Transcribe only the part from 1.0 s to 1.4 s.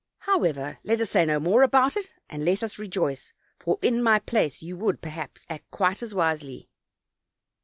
say no